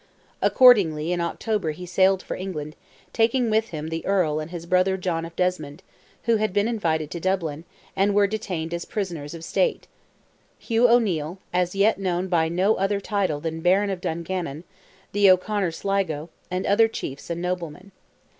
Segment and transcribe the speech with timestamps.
[0.41, 2.75] Accordingly in October he sailed for England,
[3.13, 5.83] taking with him the Earl and his brother John of Desmond,
[6.23, 9.85] who had been invited to Dublin, and were detained as prisoners of State;
[10.57, 14.63] Hugh O'Neil, as yet known by no other title than Baron of Dungannon;
[15.11, 17.91] the O'Conor Sligo, and other chiefs and noblemen.